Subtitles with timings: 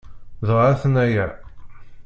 [0.47, 1.25] Dɣa aten-aya!